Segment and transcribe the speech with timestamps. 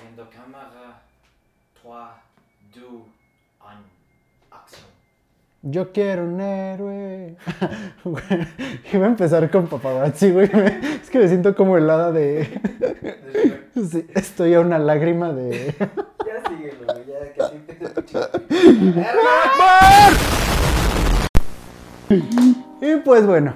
[0.00, 1.00] corriendo cámara
[1.82, 1.92] 3,
[2.74, 3.04] 2, 1,
[4.50, 4.82] acción.
[5.62, 7.36] Yo quiero un héroe.
[8.04, 8.46] bueno,
[8.92, 10.48] iba a empezar con paparazzi, güey.
[11.02, 12.48] Es que me siento como helada de.
[13.74, 15.74] sí, estoy a una lágrima de.
[15.78, 15.90] ya
[16.48, 17.04] síguelo, güey.
[17.06, 17.42] Ya que
[18.48, 19.04] siempre
[22.88, 23.54] Y pues bueno.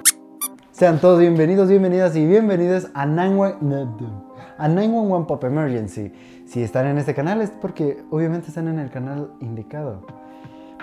[0.71, 4.13] Sean todos bienvenidos, bienvenidas y bienvenidas a 911
[4.57, 6.11] a 911 Pop Emergency.
[6.45, 10.05] Si están en este canal es porque obviamente están en el canal indicado.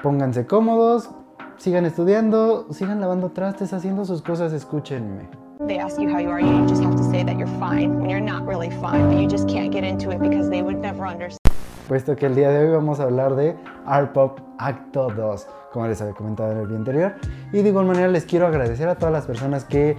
[0.02, 1.10] Pónganse cómodos,
[1.56, 5.28] sigan estudiando, sigan lavando trastes, haciendo sus cosas, escúchenme.
[11.88, 13.56] Puesto que el día de hoy vamos a hablar de
[13.86, 17.12] Art Pop Acto 2, como les había comentado en el video anterior.
[17.52, 19.96] Y de igual manera les quiero agradecer a todas las personas que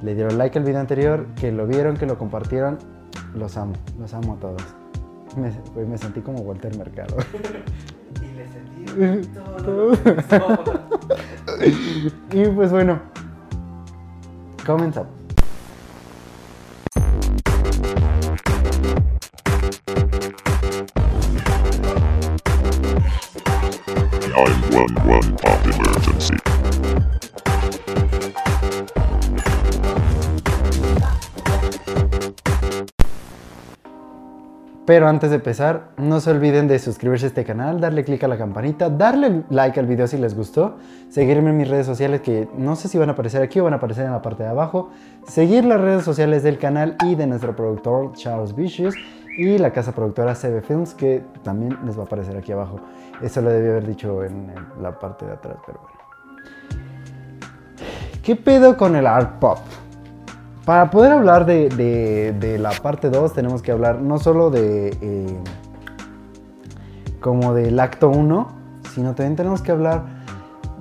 [0.00, 2.78] le dieron like al video anterior, que lo vieron, que lo compartieron.
[3.34, 4.62] Los amo, los amo a todos.
[5.74, 7.16] Pues, me, sentí como Walter Mercado.
[8.20, 9.92] y le sentí todo.
[12.42, 13.00] y pues bueno,
[14.66, 15.10] comenzamos.
[24.34, 26.01] I'm one, one popular.
[34.84, 38.28] Pero antes de empezar, no se olviden de suscribirse a este canal, darle click a
[38.28, 40.76] la campanita, darle like al video si les gustó,
[41.08, 43.74] seguirme en mis redes sociales que no sé si van a aparecer aquí o van
[43.74, 44.90] a aparecer en la parte de abajo,
[45.24, 48.96] seguir las redes sociales del canal y de nuestro productor Charles Vicious
[49.38, 52.80] y la casa productora CB Films que también les va a aparecer aquí abajo.
[53.22, 56.88] Eso lo debí haber dicho en la parte de atrás, pero bueno.
[58.20, 59.58] ¿Qué pedo con el art pop?
[60.64, 65.26] Para poder hablar de, la parte 2 tenemos que hablar no solo de eh,
[67.20, 68.48] como del acto 1,
[68.94, 70.04] sino también tenemos que hablar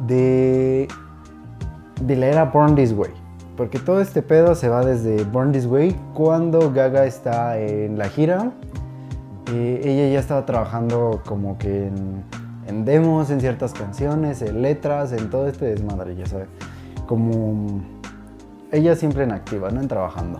[0.05, 0.87] de,
[1.99, 3.09] de la era Born This Way.
[3.57, 8.07] Porque todo este pedo se va desde Born This Way cuando Gaga está en la
[8.09, 8.51] gira.
[9.51, 12.23] Eh, ella ya estaba trabajando como que en,
[12.67, 16.47] en demos, en ciertas canciones, en letras, en todo este desmadre, ya sabes.
[17.07, 17.81] Como
[18.71, 19.81] ella siempre en activa, ¿no?
[19.81, 20.39] En trabajando.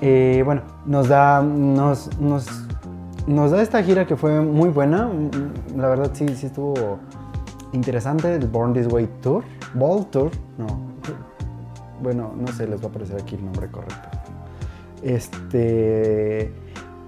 [0.00, 2.46] Eh, bueno, nos da, nos, nos,
[3.26, 5.10] nos, da esta gira que fue muy buena.
[5.76, 6.98] La verdad sí, sí estuvo
[7.72, 8.34] interesante.
[8.34, 9.44] El Born This Way Tour.
[9.74, 10.30] Ball Tour.
[10.56, 10.66] No.
[12.02, 14.08] Bueno, no sé, les va a aparecer aquí el nombre correcto.
[15.02, 16.50] Este...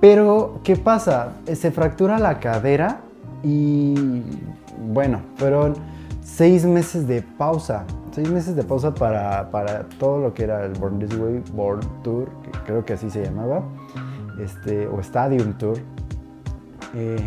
[0.02, 1.32] Pero, ¿qué pasa?
[1.50, 3.00] Se fractura la cadera
[3.42, 3.94] y
[4.92, 5.74] bueno, fueron
[6.36, 7.84] seis meses de pausa.
[8.12, 12.28] Seis meses de pausa para, todo lo que era el Born This Way, Born Tour,
[12.66, 13.62] creo que así se llamaba,
[14.42, 15.78] este, o Stadium Tour.
[16.94, 17.18] Eh,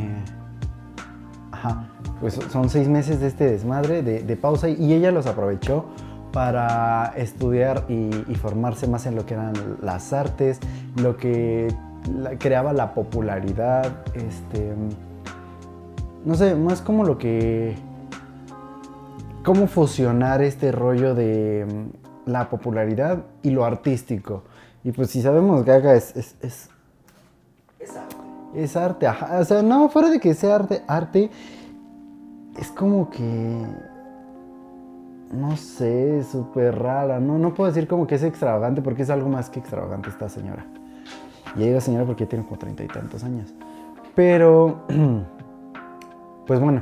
[1.51, 1.87] ajá,
[2.21, 5.85] pues son seis meses de este desmadre, de, de pausa, y ella los aprovechó
[6.31, 10.59] para estudiar y, formarse más en lo que eran las artes,
[11.01, 11.69] lo que
[12.39, 14.73] creaba la popularidad, este,
[16.23, 17.73] no sé, más como lo que
[19.45, 21.65] cómo fusionar este rollo de
[22.25, 24.41] mm, la popularidad y lo artístico.
[24.83, 26.15] Y pues si sabemos Gaga es...
[26.17, 26.69] Es, es,
[27.95, 28.15] arte.
[28.55, 29.07] Es arte,
[29.39, 31.29] O sea, no, fuera de que sea arte, arte
[32.59, 33.65] es como que...
[35.31, 37.19] No sé, súper rara.
[37.19, 40.29] No, no puedo decir como que es extravagante porque es algo más que extravagante esta
[40.29, 40.65] señora.
[41.55, 43.53] Y ahí la señora porque tiene como treinta y tantos años.
[44.15, 44.81] Pero...
[46.47, 46.79] Pues bueno,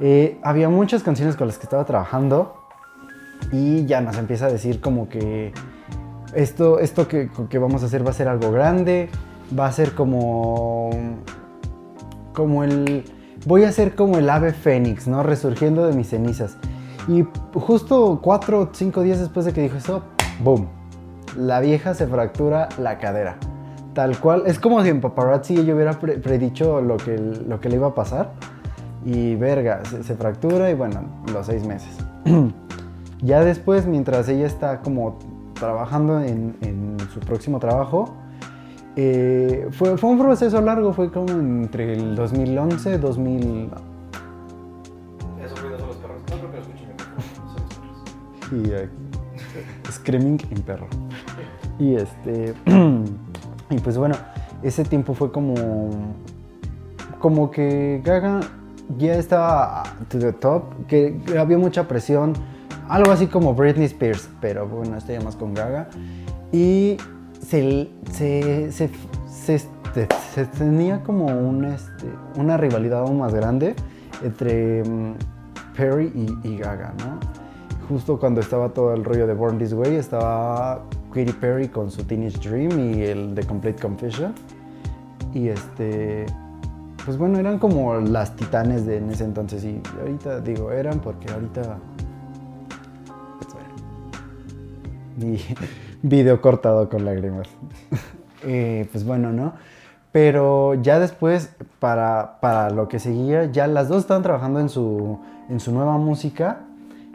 [0.00, 2.54] eh, había muchas canciones con las que estaba trabajando
[3.52, 5.52] y ya nos empieza a decir como que
[6.34, 9.10] esto, esto que, que vamos a hacer va a ser algo grande,
[9.58, 10.90] va a ser como,
[12.32, 13.04] como el,
[13.46, 15.22] voy a ser como el ave fénix, ¿no?
[15.22, 16.56] Resurgiendo de mis cenizas.
[17.08, 20.02] Y justo cuatro o cinco días después de que dijo eso,
[20.42, 20.68] ¡boom!
[21.36, 23.36] La vieja se fractura la cadera.
[23.92, 27.76] Tal cual, es como si en paparazzi yo hubiera predicho lo que, lo que le
[27.76, 28.32] iba a pasar
[29.04, 31.02] y verga, se, fractura y bueno,
[31.32, 31.88] los seis meses.
[33.22, 35.18] ya después, mientras ella está como
[35.54, 38.14] trabajando en, su próximo trabajo,
[38.96, 43.38] eh, fue, un proceso largo, fue como entre el 2011, 2000...
[45.46, 46.22] son los perros.
[46.30, 46.38] No
[48.50, 48.88] que Y eh,
[49.90, 50.86] Screaming en perro.
[51.78, 52.54] Y este...
[53.70, 54.14] y pues bueno,
[54.62, 55.54] ese tiempo fue como...
[57.20, 58.40] Como que Gaga
[58.98, 62.32] ya estaba to the top, que había mucha presión,
[62.88, 65.88] algo así como Britney Spears, pero bueno, esto ya más con Gaga.
[66.52, 66.96] Y
[67.40, 68.90] se, se, se,
[69.28, 70.08] se este,
[70.58, 72.06] tenía como un, este,
[72.38, 73.74] una rivalidad aún más grande
[74.22, 75.14] entre mm,
[75.76, 76.12] Perry
[76.42, 77.18] y, y Gaga, ¿no?
[77.88, 82.02] justo cuando estaba todo el rollo de Born This Way, estaba Katy Perry con su
[82.04, 84.32] Teenage Dream y el The Complete Confession.
[85.34, 86.26] Y este
[87.04, 91.30] pues bueno, eran como las titanes de en ese entonces y ahorita digo, eran porque
[91.32, 91.78] ahorita
[95.18, 95.44] pues y
[96.06, 97.48] video cortado con lágrimas.
[98.44, 99.52] Eh, pues bueno, ¿no?
[100.10, 102.34] Pero ya después, para,
[102.74, 106.62] lo que seguía, ya las dos estaban trabajando en su, en su nueva música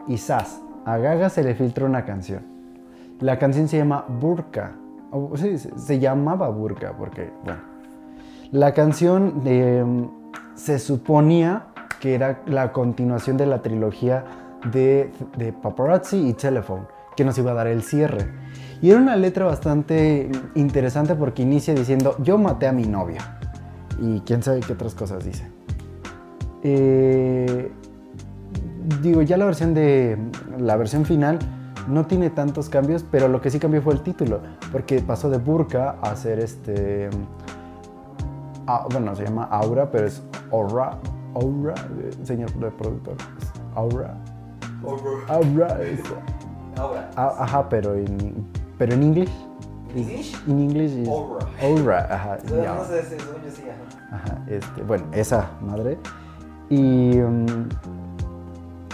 [0.06, 2.44] y sas, a Gaga se le filtró una canción.
[3.20, 4.72] La canción se llama Burka,
[5.34, 7.60] sí, se llamaba Burka porque, bueno
[8.52, 9.84] la canción eh,
[10.54, 11.66] se suponía
[12.00, 14.24] que era la continuación de la trilogía
[14.72, 15.10] de,
[15.60, 16.84] Paparazzi y Telephone,
[17.14, 18.26] que nos iba a dar el cierre.
[18.80, 23.38] Y era una letra bastante interesante porque inicia diciendo, yo maté a mi novia.
[24.00, 25.46] Y quién sabe qué otras cosas dice.
[26.62, 27.70] Eh,
[29.02, 30.16] digo, ya la versión de
[30.58, 31.38] la versión final
[31.86, 34.40] no tiene tantos cambios, pero lo que sí cambió fue el título,
[34.72, 37.10] porque pasó de burka a ser este
[38.70, 40.22] Ah, bueno, se llama Aura, pero es
[40.52, 40.98] Aura,
[41.34, 43.14] Aura, eh, señor productor,
[43.74, 44.14] Aura.
[44.84, 45.24] Aura.
[45.30, 45.78] Aura,
[46.84, 47.08] Aura.
[47.16, 49.30] Ah, ajá, pero en, pero en inglés.
[49.96, 50.36] English?
[50.46, 51.46] inglés English Aura.
[51.62, 52.38] Aura, ajá.
[52.50, 54.44] No ajá.
[54.50, 55.96] Este, bueno, esa madre.
[56.68, 57.70] Y mm,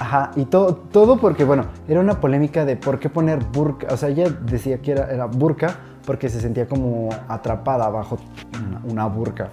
[0.00, 3.88] Ajá, y todo, todo porque, bueno, era una polémica de por qué poner burka.
[3.92, 5.76] O sea, ella decía que era, era burka
[6.06, 8.18] porque se sentía como atrapada bajo
[8.90, 9.50] una, burka.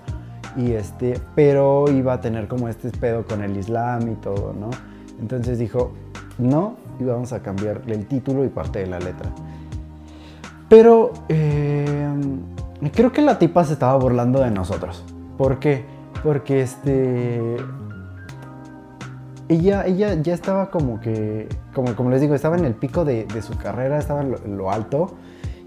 [0.58, 4.70] Y este, pero iba a tener como este pedo con el Islam y todo, ¿no?
[5.20, 5.92] Entonces dijo,
[6.38, 9.30] no, y vamos a cambiar el título y parte de la letra.
[10.68, 11.86] Pero eh,
[12.94, 15.04] creo que la tipa se estaba burlando de nosotros.
[15.38, 15.86] ¿Por qué?
[16.24, 17.58] Porque este.
[19.48, 21.48] Ella, ella ya estaba como que.
[21.74, 25.16] Como, les digo, estaba en el pico de, su carrera, estaba en lo alto.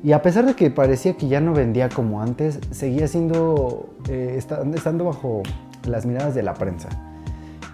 [0.05, 4.35] Y a pesar de que parecía que ya no vendía como antes, seguía siendo, eh,
[4.37, 5.43] estando bajo
[5.87, 6.91] las miradas de la prensa.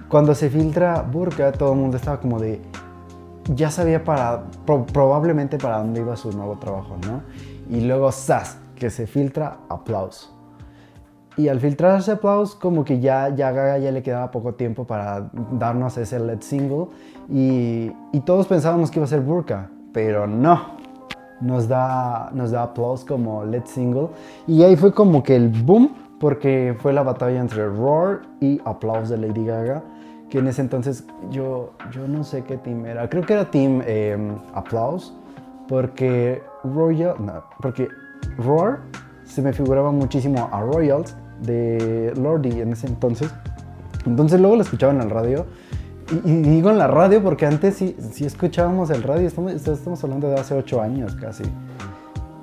[0.09, 2.61] Cuando se filtra Burka, todo el mundo estaba como de,
[3.53, 7.23] ya sabía para, probablemente para dónde iba su nuevo trabajo, ¿no?
[7.69, 10.31] Y luego, ¡zas!, que se filtra Aplaus.
[11.37, 15.33] Y al filtrarse Aplaus, como que ya, ya Gaga ya le quedaba poco tiempo para
[15.51, 16.87] darnos ese lead single.
[17.29, 17.91] y
[18.25, 20.79] todos pensábamos que iba a ser Burka, pero no,
[21.41, 22.73] nos da, nos da
[23.07, 24.09] como lead single.
[24.47, 29.09] Y ahí fue como que el boom, porque fue la batalla entre Roar y Applause
[29.11, 29.83] de Lady Gaga.
[30.29, 33.09] Que en ese entonces yo, yo no sé qué team era.
[33.09, 34.17] Creo que era team eh,
[35.69, 37.15] porque Royal.
[37.61, 37.89] porque
[38.39, 38.81] Roar
[39.25, 43.33] se me figuraba muchísimo a Royals de Lordi en ese entonces.
[44.07, 45.47] Entonces luego la escuchaban en el radio
[46.13, 50.55] y, digo en la radio porque antes sí, escuchábamos el radio, estamos, hablando de hace
[50.55, 51.45] ocho años casi.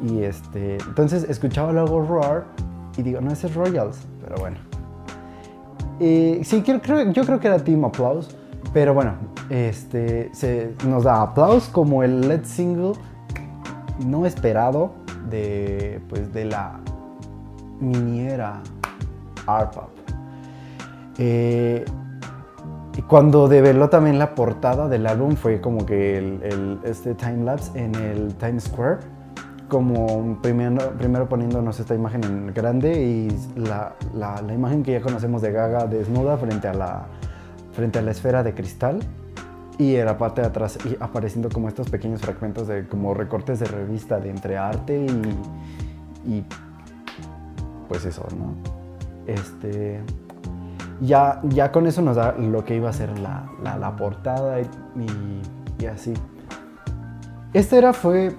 [0.04, 2.46] Y este, entonces escuchaba luego Roar
[2.98, 4.58] y digo, no, ese es Royals, pero bueno.
[6.00, 8.30] Eh, sí, creo, yo creo que era Team Applause,
[8.74, 9.14] pero bueno,
[9.50, 10.32] este,
[10.88, 12.94] nos da Applause como el lead single
[14.06, 14.92] no esperado
[15.30, 16.80] de, pues, de la
[17.80, 18.62] miniera
[19.48, 19.90] Art Pop.
[21.18, 21.84] Eh,
[22.98, 27.94] y cuando develó también la portada del álbum fue como que este time lapse en
[27.94, 29.02] el Times Square,
[29.70, 33.28] como primero, poniéndonos esta imagen en grande y
[33.60, 33.94] la,
[34.52, 37.06] imagen que ya conocemos de Gaga desnuda frente a la,
[37.74, 39.00] frente a la esfera de cristal
[39.78, 43.66] y en la parte de atrás apareciendo como estos pequeños fragmentos de como recortes de
[43.66, 45.06] revista de entre arte
[46.26, 46.44] y
[47.88, 48.54] pues eso, ¿no?
[49.32, 50.00] Este,
[51.02, 53.48] ya, con eso nos da lo que iba a ser la,
[53.98, 56.14] portada y, así.
[57.54, 58.36] Esta era fue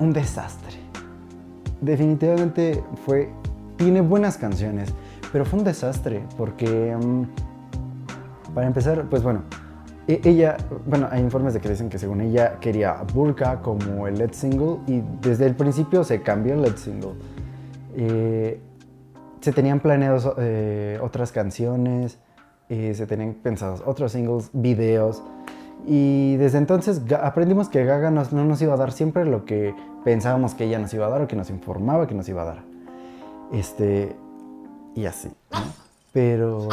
[0.00, 0.76] un desastre.
[1.80, 3.30] Definitivamente fue,
[3.76, 4.92] tiene buenas canciones,
[5.32, 9.42] pero fue un desastre porque, mm, para empezar, pues bueno,
[10.08, 14.16] e, ella, bueno, hay informes de que dicen que según ella quería Burka como el
[14.18, 17.12] lead single y desde el principio se cambió el lead single.
[17.94, 18.60] Eh,
[19.42, 22.18] se tenían planeados eh, otras canciones,
[22.68, 25.22] se tenían pensados otros singles, videos.
[25.86, 30.54] Y desde entonces aprendimos que Gaga no nos iba a dar siempre lo que pensábamos
[30.54, 32.62] que ella nos iba a dar o que nos informaba que nos iba a dar.
[33.52, 34.16] Este,
[34.94, 35.28] y así.
[36.12, 36.68] Pero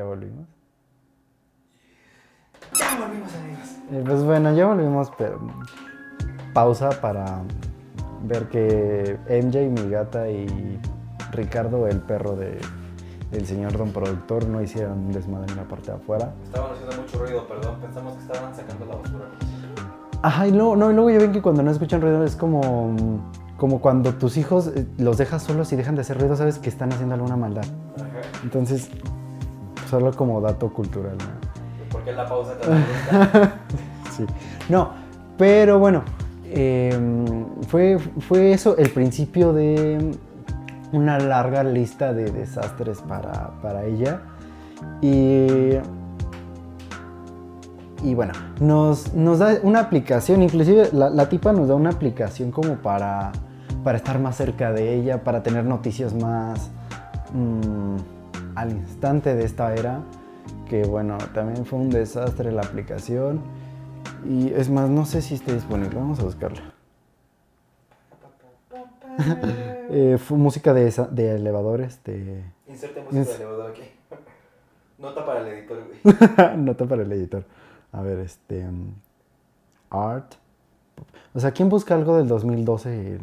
[0.00, 0.46] Ya volvimos.
[2.78, 3.68] Ya volvimos, amigos.
[3.92, 5.38] Eh, pues bueno, ya volvimos, pero
[6.54, 7.42] pausa para
[8.24, 10.80] ver que MJ, mi gata, y
[11.32, 12.58] Ricardo, el perro de,
[13.30, 16.32] del señor don productor, no hicieron un desmadre en la parte de afuera.
[16.44, 17.76] Estaban haciendo mucho ruido, perdón.
[17.82, 19.26] Pensamos que estaban sacando la basura.
[20.22, 22.96] Ajá, y luego, no, y luego ya ven que cuando no escuchan ruido es como,
[23.58, 26.70] como cuando tus hijos eh, los dejas solos y dejan de hacer ruido, sabes que
[26.70, 27.66] están haciendo alguna maldad.
[27.96, 28.06] Ajá.
[28.44, 28.90] Entonces,
[29.90, 31.16] solo como dato cultural.
[31.18, 31.50] ¿no?
[32.04, 32.52] qué la pausa
[34.16, 34.24] Sí.
[34.70, 34.88] No,
[35.36, 36.02] pero bueno,
[36.50, 37.24] em,
[37.68, 40.12] fue, fue eso el principio de
[40.92, 43.52] una larga lista de desastres para,
[43.84, 44.20] ella.
[45.02, 45.74] Y,
[48.14, 53.30] bueno, nos, nos, da una aplicación, inclusive la, tipa nos da una aplicación como para,
[53.84, 56.70] para estar más cerca de ella, para tener noticias más...
[57.34, 57.96] Mm,
[58.54, 60.00] al instante de esta era,
[60.68, 63.40] que bueno, también fue un desastre la aplicación.
[64.28, 66.62] Y es más, no sé si está disponible, vamos a buscarla.
[69.92, 72.44] Eh, fue música de, esa, de elevadores, de...
[72.68, 73.82] Inserte música de elevador aquí.
[74.98, 75.78] Nota para el editor,
[76.58, 77.44] Nota para el editor.
[77.90, 78.64] A ver, este...
[78.66, 78.94] Mm,
[79.90, 80.34] art.
[81.34, 83.16] O sea, ¿quién busca algo del 2012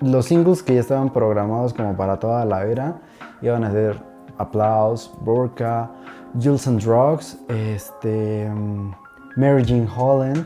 [0.00, 3.00] los singles que ya estaban programados como para toda la era
[3.42, 4.00] iban a ser
[4.38, 5.90] Applause, Burka,
[6.38, 8.92] Jules and Drugs, este, mm,
[9.38, 10.44] Mary Jean Holland,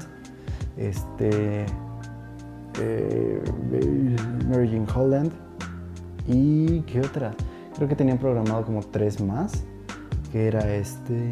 [0.77, 1.67] este,
[2.81, 3.43] eh,
[4.49, 5.33] Mary Jean Holland
[6.29, 7.33] y qué otra.
[7.75, 9.65] Creo que tenían programado como tres más,
[10.31, 11.29] que era este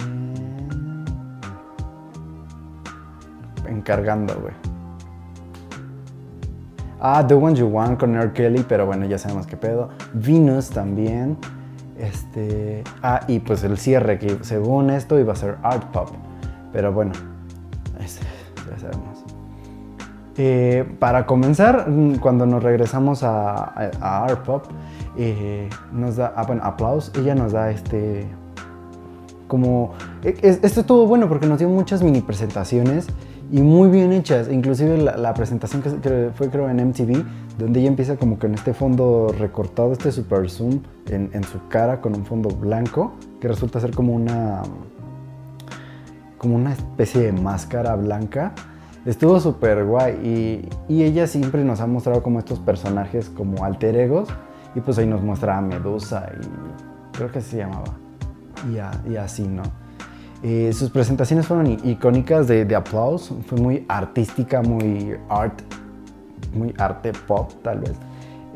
[3.68, 4.77] encargando, güey.
[7.00, 8.32] Ah, The One You Want con R.
[8.32, 9.88] Kelly, pero bueno, ya sabemos qué pedo.
[10.14, 11.36] Venus también.
[11.96, 12.82] Este.
[13.02, 16.08] Ah, y pues el cierre, que según esto iba a ser Art Pop.
[16.72, 17.12] Pero bueno,
[18.00, 19.24] ya sabemos.
[20.40, 23.64] Eh, para comenzar, mm, cuando nos regresamos a,
[24.00, 24.64] Art Pop,
[25.16, 26.32] eh, nos da.
[26.34, 28.26] Ah, bueno, aplausos, ella nos da este.
[29.46, 29.92] Como.
[30.24, 33.06] E, esto estuvo bueno porque nos dio muchas mini presentaciones
[33.50, 34.48] y muy bien hechas.
[34.50, 37.24] Inclusive la, presentación que, fue creo en MTV,
[37.58, 42.00] donde ella empieza como que en este fondo recortado, este super zoom en, su cara
[42.00, 44.62] con un fondo blanco, que resulta ser como una,
[46.36, 48.52] como una especie de máscara blanca.
[49.06, 54.28] Estuvo súper guay y, ella siempre nos ha mostrado como estos personajes como alter egos
[54.74, 57.96] y pues ahí nos muestra a Medusa y creo que se llamaba
[59.08, 59.62] y así, ¿no?
[60.42, 65.60] Eh, sus presentaciones fueron icónicas de, de fue muy artística, muy art,
[66.54, 67.92] muy arte pop tal vez.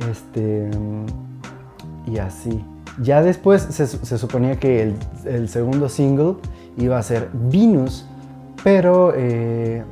[0.08, 2.64] Este, mm, y así.
[3.02, 6.36] Ya después se, suponía que el, segundo single
[6.76, 8.04] iba a ser Venus,
[8.62, 9.82] pero eh,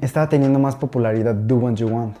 [0.00, 2.16] estaba teniendo más popularidad Do What You Want.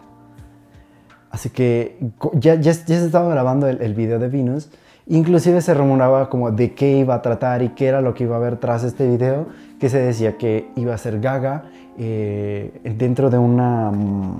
[1.32, 1.98] Así que
[2.34, 4.68] ya, se estaba grabando el video de Venus
[5.06, 8.36] Inclusive se rumoraba como de qué iba a tratar y qué era lo que iba
[8.36, 9.46] a haber tras este video,
[9.80, 11.64] que se decía que iba a ser Gaga
[11.98, 14.34] eh, dentro de una, mm,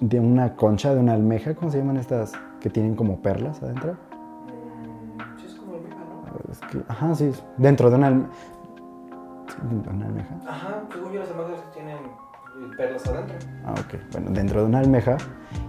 [0.00, 3.96] de una concha, de una almeja, ¿cómo se llaman estas que tienen como perlas adentro?
[5.40, 5.96] Sí, es como almeja,
[6.74, 6.82] ¿no?
[6.86, 8.30] ajá, sí, dentro de una, almeja.
[9.70, 10.36] de una almeja.
[10.46, 11.96] Ajá, según yo las almejas tienen
[12.76, 13.36] Perlas adentro.
[13.66, 14.00] Ah, ok.
[14.12, 15.16] Bueno, dentro de una almeja.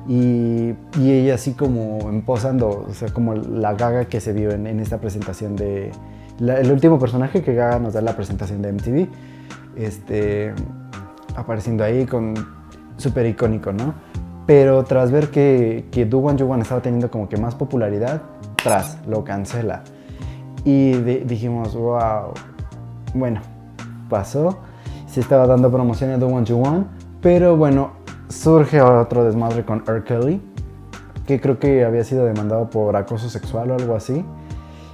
[0.08, 5.00] Y, ella así como posando, o sea, como la gaga que se vio en, esta
[5.00, 5.92] presentación de...
[6.40, 9.08] el último personaje que Gaga nos da en la presentación de MTV,
[9.76, 10.54] este,
[11.36, 12.34] apareciendo ahí con
[12.98, 13.94] súper icónico, ¿no?
[14.46, 18.22] Pero tras ver que, que Do One One estaba teniendo como que más popularidad,
[18.64, 19.84] tras, lo cancela.
[20.64, 22.32] Y dijimos, wow,
[23.14, 23.42] bueno,
[24.10, 24.60] pasó
[25.22, 26.86] estaba dando promociones de One to One,
[27.22, 27.92] pero bueno,
[28.30, 30.04] surge otro desmadre con R.
[30.04, 30.42] Kelly,
[31.26, 34.24] que creo que había sido demandado por acoso sexual o algo así.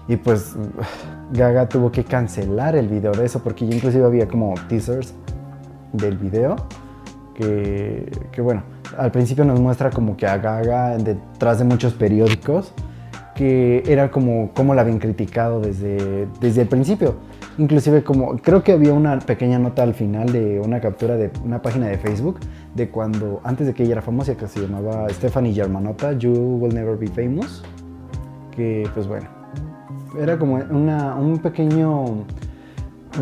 [0.08, 0.56] Y pues
[1.32, 5.14] Gaga tuvo que cancelar el video de eso, porque yo inclusive había como teasers
[5.92, 6.56] del video,
[7.36, 8.62] que, que bueno,
[8.98, 12.72] al principio nos muestra como que a Gaga detrás de muchos periódicos,
[13.36, 17.16] que era como, como la habían criticado desde, desde el principio
[17.60, 21.62] Inclusive como creo que había una pequeña nota al final de una captura de una
[21.62, 22.40] página de Facebook
[22.74, 26.74] de cuando antes de que ella era famosa que se llamaba Stephanie Germanota, You Will
[26.74, 27.62] Never Be Famous,
[28.56, 29.28] que pues bueno,
[30.20, 32.24] era como un pequeño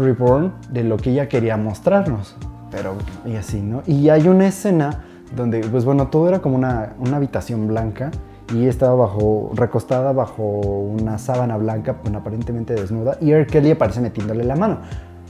[0.02, 2.38] reborn de lo que ella quería mostrarnos,
[2.72, 2.94] pero
[3.26, 3.84] y así, ¿no?
[3.86, 5.04] Y hay una escena
[5.36, 8.12] donde pues bueno, todo era como una habitación blanca
[8.53, 13.48] y estaba bajo, recostada bajo una sábana blanca, aparentemente desnuda, y R.
[13.48, 14.79] Kelly aparece metiéndole la mano.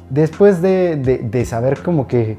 [0.10, 2.38] Después de, de, saber como que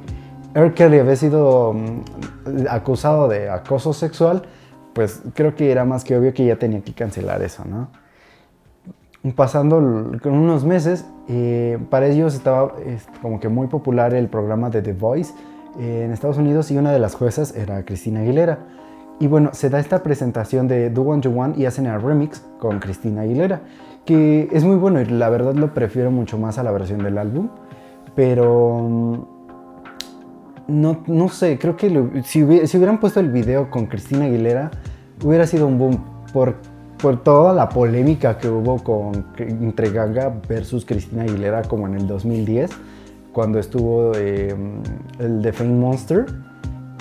[0.55, 0.75] R.
[0.75, 4.43] Kelly había sido mm, acusado de acoso sexual,
[4.93, 7.89] pues creo que era más que obvio que ya tenía que cancelar eso, ¿no?
[9.37, 12.75] Pasando unos meses, eh, para ellos estaba
[13.23, 15.33] como que muy popular el programa de The Voice
[15.79, 18.59] eh, en Estados Unidos y una de las juezas era Cristina Aguilera.
[19.23, 22.45] Y bueno, se da esta presentación de Do One You One y hacen el remix
[22.59, 23.61] con Cristina Aguilera,
[24.05, 27.17] que es muy bueno y la verdad lo prefiero mucho más a la versión del
[27.17, 27.49] álbum,
[28.17, 29.15] pero mm,
[31.07, 34.73] no, sé, creo que si, hubieran puesto el video con Cristina Aguilera,
[35.25, 36.03] hubiera sido un boom
[36.33, 36.57] por,
[37.23, 42.73] toda la polémica que hubo con, entre Ganga versus Cristina Aguilera como en el 2010,
[43.33, 44.53] cuando estuvo eh,
[45.21, 46.27] el The Fame Monster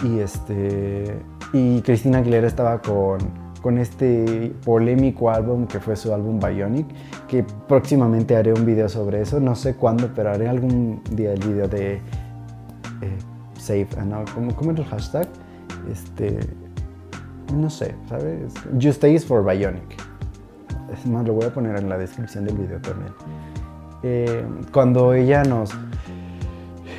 [0.04, 1.18] y, este,
[1.54, 3.42] y Cristina Aguilera estaba con,
[3.78, 6.88] este polémico álbum que fue su álbum Bionic,
[7.28, 11.40] que próximamente haré un video sobre eso, no sé cuándo, pero haré algún día el
[11.42, 12.00] video de eh,
[13.60, 14.24] Save, ¿no?
[14.34, 15.28] ¿Cómo, ¿cómo el hashtag?
[15.92, 16.40] Este,
[17.56, 18.52] no sé, ¿sabes?
[18.82, 19.96] Justice for Bionic.
[20.92, 23.14] Es más, lo voy a poner en la descripción del video también.
[24.04, 24.44] Eh,
[24.74, 25.72] cuando ella nos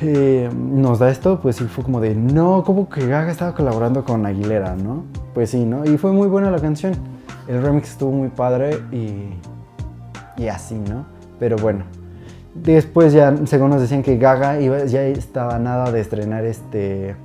[0.01, 4.03] eh, nos da esto, pues sí fue como de, no, como que Gaga estaba colaborando
[4.03, 5.03] con Aguilera, ¿no?
[5.33, 5.85] Pues sí, ¿no?
[5.85, 6.93] Y fue muy buena la canción.
[7.47, 9.33] El remix estuvo muy padre y,
[10.37, 11.05] y así, ¿no?
[11.39, 11.83] Pero bueno,
[12.55, 17.15] después ya, según nos decían que Gaga ya estaba nada de estrenar este,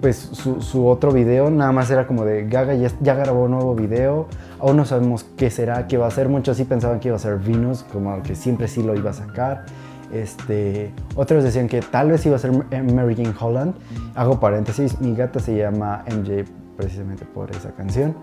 [0.00, 3.74] pues su, otro video, nada más era como de Gaga ya, ya, grabó un nuevo
[3.74, 4.28] video,
[4.60, 7.20] aún no sabemos qué será, qué va a ser, muchos sí pensaban que iba a
[7.20, 9.66] ser Venus, como que siempre sí lo iba a sacar.
[10.12, 13.74] Este, otros decían que tal vez iba a ser Mary Jane Holland.
[14.14, 16.44] Hago paréntesis, mi gata se llama MJ
[16.76, 18.14] precisamente por esa canción.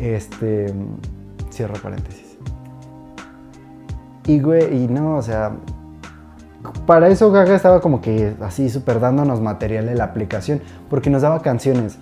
[0.00, 0.72] Este,
[1.50, 2.36] cierro paréntesis.
[4.26, 5.52] Y güey, y no, o sea,
[6.84, 11.22] para eso Gaga estaba como que así super dándonos material de la aplicación, porque nos
[11.22, 11.96] daba canciones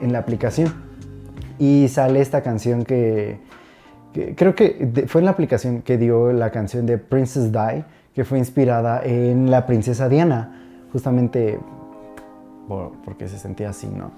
[0.00, 0.72] en, la aplicación.
[1.58, 3.40] Y sale esta canción que,
[4.36, 8.38] creo que fue en la aplicación que dio la canción de Princess Die que fue
[8.38, 10.56] inspirada en la princesa Diana,
[10.92, 11.58] justamente
[13.04, 14.10] porque se sentía así, ¿no?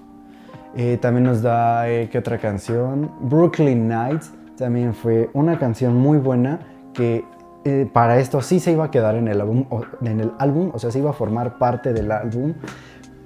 [0.77, 3.11] Eh, también nos da, eh, ¿qué otra canción?
[3.23, 6.61] Brooklyn Nights también fue una canción muy buena
[6.93, 7.25] que
[7.65, 10.71] eh, para esto sí se iba a quedar en el, álbum, o, en el álbum,
[10.75, 12.53] o sea, se iba a formar parte del álbum,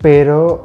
[0.01, 0.65] pero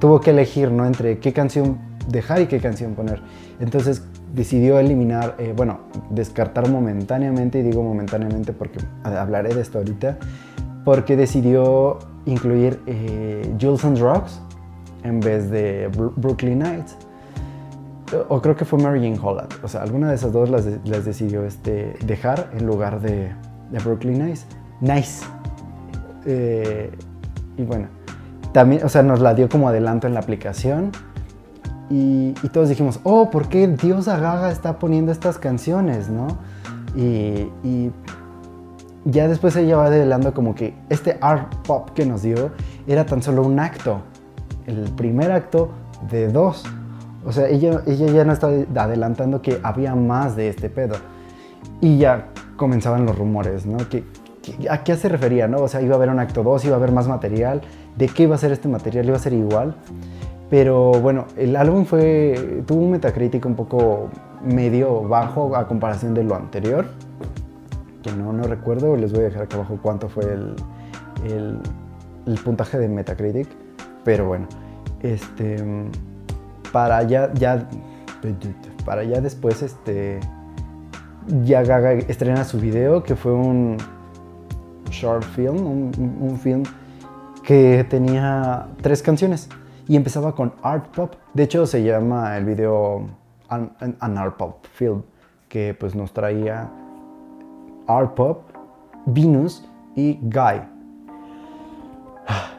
[0.00, 0.86] tuvo que elegir, ¿no?
[0.86, 3.20] Entre qué canción dejar y qué canción poner.
[3.60, 4.02] Entonces
[4.34, 10.18] decidió eliminar, eh, bueno, descartar momentáneamente, y digo momentáneamente porque hablaré de esto ahorita,
[10.84, 14.40] porque decidió incluir eh, Jules and Rocks
[15.04, 16.96] en vez de Brooklyn Nights.
[18.28, 19.52] O creo que fue Mary Jane Holland.
[19.64, 20.64] O sea, alguna de esas dos las,
[21.04, 23.32] decidió este, dejar en lugar de,
[23.72, 24.46] de Brooklyn Nights.
[24.80, 25.24] Nice.
[26.24, 26.92] Eh,
[27.56, 27.88] y bueno,
[28.52, 30.92] también, o sea, nos la dio como adelanto en la aplicación
[31.90, 36.26] y, todos dijimos, oh, ¿por qué Dios Agaga está poniendo estas canciones, no?
[36.96, 37.90] Y,
[39.04, 42.50] ya después ella va adelantando como que este art pop que nos dio
[42.88, 44.00] era tan solo un acto,
[44.66, 45.68] el primer acto
[46.10, 46.64] de dos.
[47.24, 50.96] O sea, ella, ya no estaba adelantando que había más de este pedo.
[51.80, 53.76] Y ya comenzaban los rumores, ¿no?
[54.70, 55.58] ¿A qué se refería, no?
[55.58, 57.60] O sea, iba a haber un acto dos, iba a haber más material.
[57.96, 59.04] ¿De qué iba a ser este material?
[59.06, 59.76] ¿Iba a ser igual?
[60.50, 64.08] Pero bueno, el álbum fue, tuvo un Metacritic un poco
[64.44, 66.86] medio bajo a comparación de lo anterior,
[68.02, 70.54] que no, recuerdo, les voy a dejar acá abajo cuánto fue el,
[72.26, 73.48] el, puntaje de Metacritic,
[74.04, 74.46] pero bueno,
[75.02, 75.56] este,
[76.70, 77.26] para ya,
[79.20, 80.20] después, este,
[81.42, 83.78] ya Gaga estrena su video, que fue un
[84.92, 85.66] short film,
[86.20, 86.62] un film
[87.42, 89.48] que tenía tres canciones
[89.88, 91.14] y empezaba con art pop.
[91.34, 93.06] De hecho, se llama el video
[93.48, 95.02] An, Art Pop Film,
[95.48, 96.68] que pues nos traía
[97.86, 98.42] art pop,
[99.06, 100.60] Venus y Guy.
[102.28, 102.52] Ah,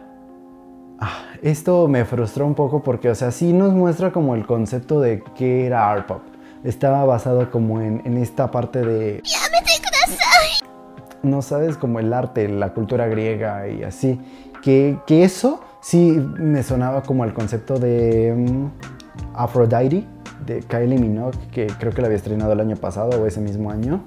[0.99, 5.01] ah, esto me frustró un poco porque, o sea, sí nos muestra como el concepto
[5.01, 6.21] de qué era art pop.
[6.63, 9.21] Estaba basado como en, esta parte de...
[11.23, 14.19] No sabes, como el arte, la cultura griega y así.
[14.63, 20.03] que eso sí me sonaba como el concepto de mm, Aphrodite
[20.45, 23.71] de Kylie Minogue, que creo que la había estrenado el año pasado o ese mismo
[23.71, 24.03] año.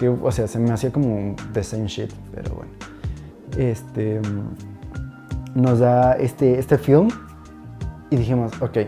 [0.00, 2.70] Que, o sea, se me hacía como the same shit, pero bueno.
[3.58, 7.08] Este, mm, nos da este, este film
[8.08, 8.78] y dijimos, ok,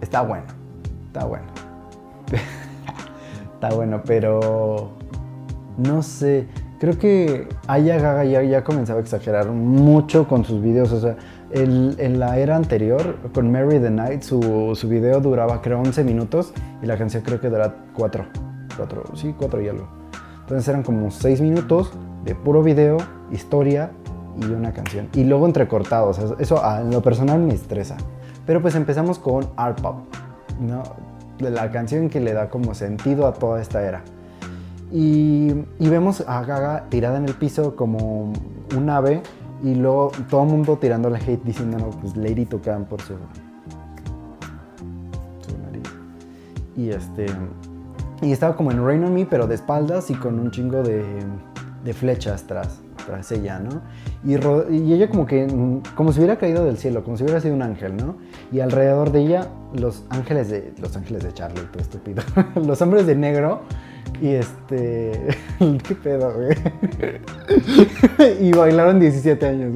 [0.00, 0.46] está bueno,
[1.06, 1.44] está bueno.
[3.54, 4.90] está bueno, pero
[5.76, 6.48] no sé,
[6.80, 11.16] creo que Aya Gaga ya, ya comenzaba a exagerar mucho con sus videos, o sea,
[11.50, 16.52] en la era anterior, con Mary the Night, su, su, video duraba creo 11 minutos
[16.82, 18.24] y la canción creo que duraba 4.
[18.76, 19.88] 4, sí, 4 y algo.
[20.40, 21.92] Entonces eran como 6 minutos
[22.24, 22.98] de puro video,
[23.30, 23.90] historia
[24.40, 25.08] y una canción.
[25.14, 26.18] Y luego entrecortados.
[26.18, 27.96] Eso, eso ah, en lo personal me estresa.
[28.44, 29.96] Pero pues empezamos con Art Pop,
[30.60, 30.82] ¿no?
[31.38, 34.02] la canción que le da como sentido a toda esta era.
[34.92, 38.32] Y, y vemos a Gaga tirada en el piso como
[38.76, 39.22] un ave
[39.62, 40.78] y luego todo el mundo
[41.10, 43.14] la hate diciendo, no, pues Lady Tocan por su,
[45.38, 45.84] su nariz.
[46.76, 47.26] Y este.
[48.22, 51.04] Y estaba como en Rain on Me, pero de espaldas y con un chingo de,
[51.92, 53.82] flechas tras, tras ella, ¿no?
[54.24, 54.32] Y,
[54.74, 57.54] y, ella como que, mm, como si hubiera caído del cielo, como si hubiera sido
[57.54, 58.16] un ángel, ¿no?
[58.52, 62.22] Y alrededor de ella, los ángeles de, los ángeles de Charlie, todo estúpido,
[62.66, 63.60] los hombres de negro
[64.20, 65.28] y este.
[65.58, 66.54] ¿Qué pedo, güey?
[68.40, 69.72] y bailaron 17 años,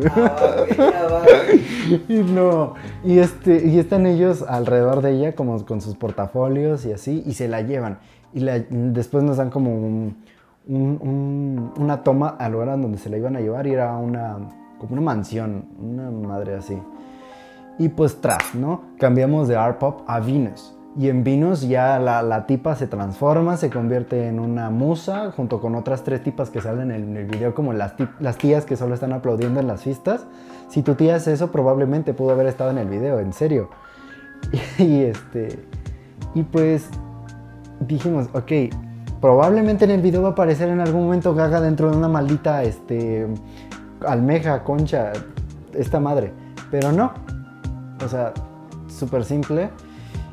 [2.08, 2.74] y no.
[3.04, 3.66] Y este.
[3.66, 7.62] Y están ellos alrededor de ella, como con sus portafolios y así, y se la
[7.62, 7.98] llevan.
[8.32, 10.12] Y después nos dan como
[10.68, 14.36] una toma al lugar donde se la iban a llevar y era una.
[14.78, 16.78] como una mansión, una madre así.
[17.78, 18.82] Y pues tras, ¿no?
[18.98, 24.26] Cambiamos de R-Pop a Venus y en vinos ya la, tipa se transforma, se convierte
[24.26, 27.94] en una musa, junto con otras tres tipas que salen en el video, como las,
[28.38, 30.26] tías que solo están aplaudiendo en las fiestas.
[30.68, 33.70] Si tu tía es eso, probablemente pudo haber estado en el video, en serio.
[34.78, 35.58] Y, este.
[36.34, 36.86] Y pues
[37.80, 38.50] dijimos, ok,
[39.20, 42.62] probablemente en el video va a aparecer en algún momento Gaga dentro de una maldita
[42.64, 43.28] este,
[44.04, 45.12] almeja, concha,
[45.74, 46.32] esta madre.
[46.70, 47.12] Pero no.
[48.04, 48.32] O sea,
[48.88, 49.68] súper simple.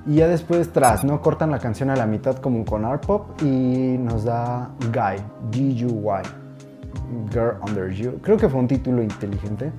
[0.07, 1.21] Y ya después, tras, ¿no?
[1.21, 7.29] Cortan la canción a la mitad como con art pop y nos da Guy, G-U-Y,
[7.33, 8.13] Girl Under You.
[8.21, 9.69] Creo que fue un título inteligente.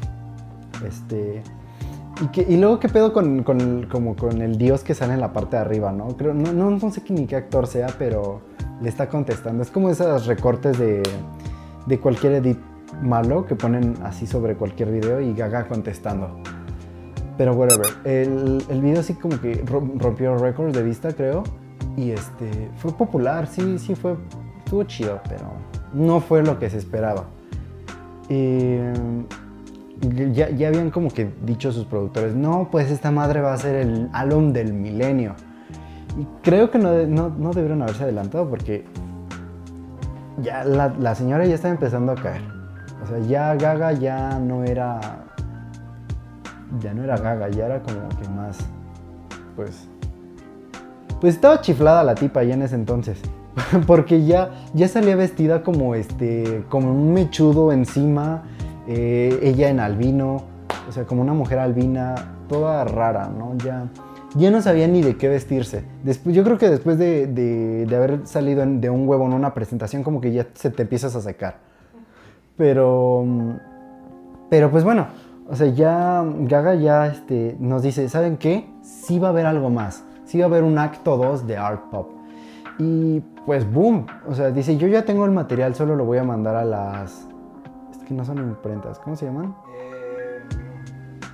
[0.87, 1.43] Este.
[2.47, 5.63] Y, luego, ¿qué pedo con, como con el dios que sale en la parte de
[5.63, 6.09] arriba, no?
[6.09, 8.43] Creo, no, no, no sé ni qué actor sea, pero
[8.83, 9.63] le está contestando.
[9.63, 11.03] Es como esos recortes de,
[11.87, 12.59] de cualquier edit
[13.03, 16.43] malo que ponen así sobre cualquier video y Gaga contestando.
[17.39, 17.87] Pero whatever.
[18.05, 21.45] El, el video sí como que rompió récords de vista, creo.
[21.97, 24.17] Y este, fue popular, sí, sí fue,
[24.59, 25.45] estuvo chido, pero
[25.95, 27.25] no fue lo que se esperaba.
[28.29, 29.25] Em,
[30.01, 33.77] y ya, habían como que dicho sus productores, no, pues esta madre va a ser
[33.77, 35.35] el álbum del milenio.
[36.19, 36.93] Y creo que no,
[37.53, 38.85] debieron haberse adelantado porque
[40.43, 42.43] ya la, la señora ya estaba empezando a caer.
[43.03, 45.27] O sea, ya Gaga ya no era
[46.81, 48.59] ya no era gaga, ya era como que más,
[49.57, 49.89] pues,
[51.21, 53.21] pues estaba chiflada la tipa ya en ese entonces.
[53.87, 58.45] Porque ya, ya salía vestida como este, como un mechudo encima,
[58.87, 60.45] eh, ella en albino,
[60.89, 62.15] o sea, como una mujer albina,
[62.49, 63.57] toda rara, ¿no?
[63.59, 63.89] Ya,
[64.37, 65.83] ya no sabía ni de qué vestirse.
[66.05, 70.05] Después, yo creo que después de, de, haber salido de un huevo en una presentación,
[70.05, 71.57] como que ya se te empiezas a secar.
[72.57, 73.25] Pero,
[74.51, 75.07] pero pues bueno,
[75.49, 78.69] o sea, ya Gaga ya este, nos dice, ¿saben qué?
[78.83, 81.85] Sí va a haber algo más, sí va a haber un acto 2 de Art
[81.91, 82.11] Pop.
[82.79, 86.25] Y pues boom, o sea, dice, yo ya tengo el material, solo lo voy a
[86.25, 87.27] mandar a las...
[87.91, 89.55] Es que no son imprentas, ¿cómo se llaman?
[89.75, 90.43] Eh,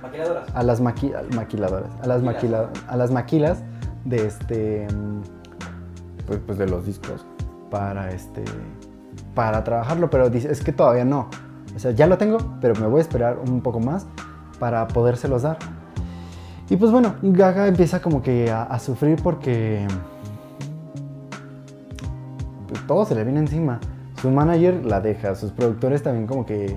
[0.01, 0.55] maquiladoras.
[0.55, 2.69] A las maquiladoras, a las, maquila...
[2.87, 3.63] a las maquilas
[4.05, 4.87] de este...
[6.25, 7.25] Pues, pues, de los discos
[7.69, 8.43] para este...
[9.35, 11.27] Para trabajarlo, pero dice, es que todavía no.
[11.75, 14.07] O sea, ya lo tengo, pero me voy a esperar un poco más
[14.59, 15.57] para podérselos dar.
[16.69, 19.85] Y pues bueno, Gaga empieza como que a, sufrir porque
[22.69, 23.79] pues, todo se le viene encima.
[24.21, 26.75] Su manager la deja, sus productores también como que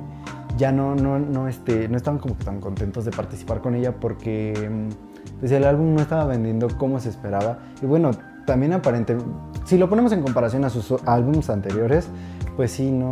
[0.56, 3.92] ya no, no, no, este, no estaban como que tan contentos de participar con ella
[4.00, 7.60] porque mm, pues el álbum no estaba vendiendo como se esperaba.
[7.80, 8.10] Y bueno,
[8.46, 9.16] también aparente,
[9.64, 12.08] si lo ponemos en comparación a sus álbumes anteriores,
[12.56, 13.08] pues sí, no,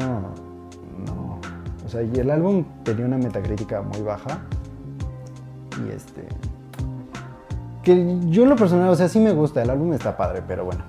[2.02, 4.38] y el álbum tenía una metacrítica muy baja.
[5.86, 6.26] Y este.
[7.82, 7.94] Que
[8.28, 10.82] yo en lo personal, o sea, sí me gusta, el álbum está padre, pero bueno.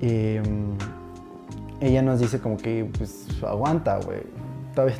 [0.00, 0.76] Em,
[1.80, 4.22] ella nos dice como que, pues, aguanta, güey.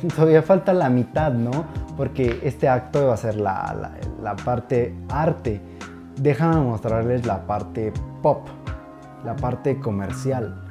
[0.15, 1.51] Todavía, falta la mitad, ¿no?
[1.97, 3.95] Porque este acto va a ser la,
[4.43, 5.61] parte arte.
[6.19, 8.47] Déjame mostrarles la parte pop,
[9.25, 10.61] la parte comercial.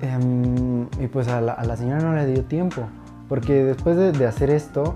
[0.00, 2.82] Em, y pues a la, señora no le dio tiempo.
[3.28, 4.94] Porque después de, hacer esto,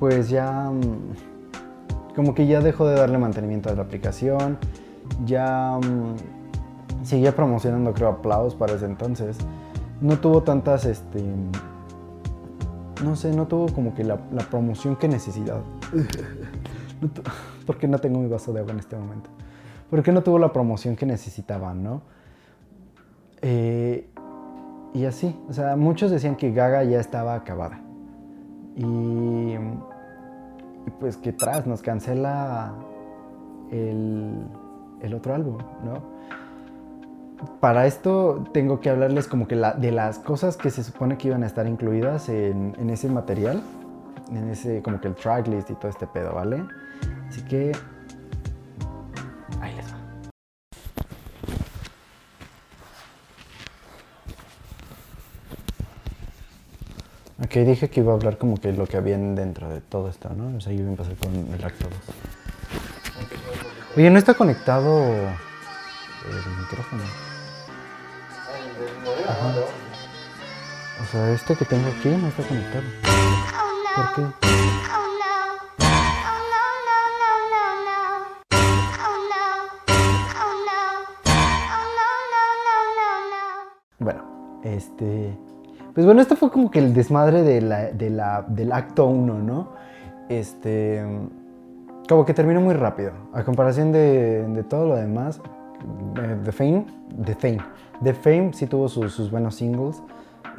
[0.00, 4.58] pues ya mm, como que ya dejó de darle mantenimiento a la aplicación,
[5.24, 9.36] ya mm, seguía promocionando creo aplausos para ese entonces.
[10.00, 11.22] No tuvo tantas, este,
[13.04, 14.16] no sé, no tuvo como que la,
[14.50, 15.62] promoción que necesitaba.
[17.66, 19.30] porque no tengo mi vaso de agua en este momento?
[19.88, 22.02] Porque no tuvo la promoción que necesitaba, no?
[23.40, 24.10] Eh,
[24.94, 27.80] y así, o sea, muchos decían que Gaga ya estaba acabada.
[28.76, 29.56] Y,
[31.00, 32.72] pues que tras nos cancela
[33.70, 34.30] el,
[35.02, 36.02] el, otro álbum, ¿no?
[37.60, 41.28] Para esto tengo que hablarles como que la, de las cosas que se supone que
[41.28, 43.60] iban a estar incluidas en, en ese material,
[44.30, 46.64] en ese como que el tracklist y todo este pedo, ¿vale?
[47.28, 47.72] Así que
[57.48, 60.28] Que dije que iba a hablar como que lo que había dentro de todo esto,
[60.36, 60.58] ¿no?
[60.58, 61.96] O sea, yo iba a pasar con el acto 2.
[63.96, 67.02] Oye, no está conectado el micrófono.
[71.00, 72.84] O sea, este que tengo aquí no está conectado.
[73.96, 74.48] ¿Por qué?
[84.00, 85.47] Bueno, este...
[85.98, 89.70] Pues bueno, esto fue como que el desmadre del acto 1, ¿no?
[90.28, 91.04] Este.
[92.08, 93.10] Como que terminó muy rápido.
[93.32, 95.40] A comparación de, todo lo demás,
[96.22, 96.86] eh, The Fame,
[97.24, 97.58] The Fame.
[98.04, 100.00] The Fame sí tuvo sus, buenos singles.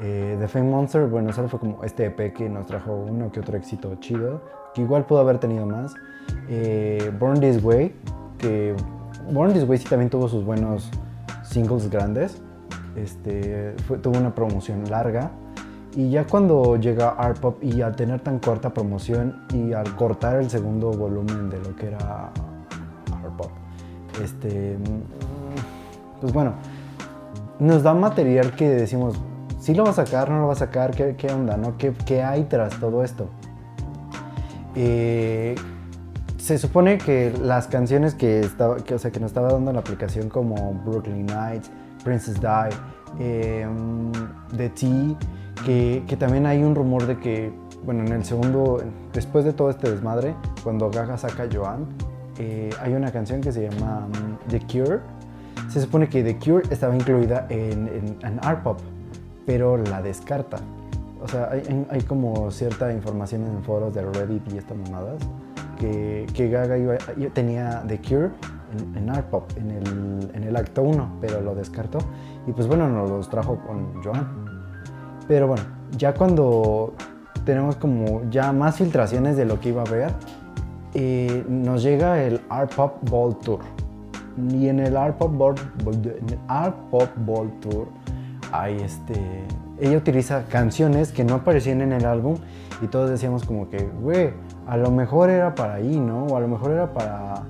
[0.02, 3.39] Eh, The Fame Monster, bueno, solo fue como este EP que nos trajo uno que
[3.39, 4.41] otro éxito chido,
[4.73, 5.93] que igual pudo haber tenido más.
[6.49, 7.93] Eh, Born This Way,
[8.38, 8.75] que
[9.32, 10.91] Born This Way sí también tuvo sus buenos
[11.49, 12.41] singles grandes.
[12.95, 15.32] Este, tuvo una promoción larga.
[15.95, 20.38] Y ya cuando llega Art Pop y al tener tan corta promoción y al cortar
[20.38, 21.97] el segundo volumen de lo que era
[22.28, 23.49] Art Pop,
[24.23, 24.78] este,
[26.21, 26.54] pues bueno,
[27.58, 29.15] nos da material que decimos,
[29.60, 31.73] si lo va a sacar, no lo va a sacar, qué, onda, ¿no?
[31.78, 33.28] ¿Qué, hay tras todo esto?
[34.75, 35.56] Eh,
[36.38, 41.25] se supone que las canciones que, sea, que nos estaba dando la aplicación como Brooklyn
[41.25, 41.71] Nights,
[42.04, 42.70] Princess Die,
[43.20, 44.12] The em,
[44.76, 45.16] Tea,
[46.08, 47.52] que, también hay un rumor de que,
[47.86, 48.78] bueno, en el segundo,
[49.14, 51.86] después de todo este desmadre, cuando Gaga saca a Joan,
[52.38, 55.00] eh, hay una canción que se llama mm, The Cure.
[55.70, 58.80] Se supone que The Cure estaba incluida en, en, Art Pop,
[59.46, 60.58] pero la descarta.
[61.22, 65.22] O sea, hay, hay, como cierta información en foros de Reddit y estas mamadas
[65.78, 66.76] que, Gaga
[67.34, 68.30] tenía The Cure
[68.96, 72.00] en, Art Pop en el, en el acto 1, pero lo descartó.
[72.48, 74.46] Y pues bueno, nos los trajo con Joan.
[75.28, 75.64] Pero bueno,
[75.98, 76.94] ya cuando
[77.46, 80.14] tenemos como ya más filtraciones de lo que iba a ver
[80.94, 83.60] eh, nos llega el Art Pop Ball Tour.
[84.52, 85.56] Y en el Art Ball,
[86.92, 87.88] Pop Ball Tour
[88.52, 89.16] hay este...
[89.82, 92.36] Ella utiliza canciones que no aparecían en el álbum
[92.82, 94.32] y todos decíamos como que, güey,
[94.68, 96.26] a lo mejor era para ahí, ¿no?
[96.26, 97.44] O a lo mejor era para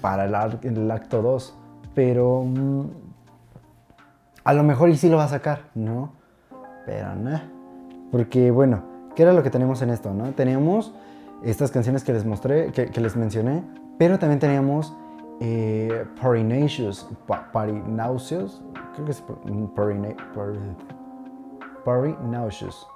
[0.00, 1.54] para el, acto 2,
[1.94, 2.82] pero mm,
[4.44, 6.12] a lo mejor y sí lo va a sacar, ¿no?
[6.84, 7.40] Pero no
[8.12, 8.82] porque bueno,
[9.16, 10.26] ¿qué era lo que teníamos en esto, no?
[10.32, 10.92] Teníamos
[11.42, 13.62] estas canciones que les mostré, que, les mencioné,
[13.98, 14.94] pero también teníamos
[15.40, 19.64] eh, Parinaceous, creo que es mm,
[21.84, 22.86] Parinaceous,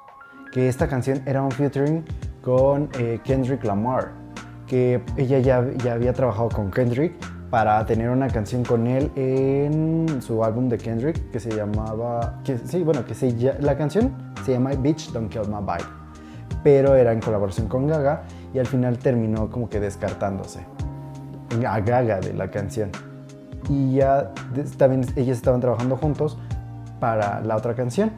[0.53, 2.05] que esta canción era un featuring
[2.43, 4.30] con eh, Kendrick Lamar
[4.71, 7.13] que ella ya, había trabajado con Kendrick
[7.51, 12.57] para tener una canción con él en su álbum de Kendrick que se llamaba que,
[12.57, 14.13] sí bueno que se la canción
[14.45, 18.23] se llama Bitch Don't Kill My Vibe pero era en colaboración con Gaga
[18.55, 20.61] y al final terminó como que descartándose
[21.67, 22.91] a Gaga de la canción
[23.69, 24.31] y ya
[24.79, 26.39] también ellas estaban trabajando juntos
[27.01, 28.13] para la otra canción